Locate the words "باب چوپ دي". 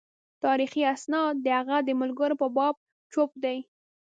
2.55-3.57